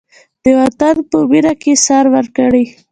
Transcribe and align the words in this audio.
د 0.43 0.45
وطن 0.59 0.95
په 1.09 1.17
مینه 1.29 1.53
کې 1.61 1.73
سر 1.85 2.05
ورکړئ. 2.15 2.65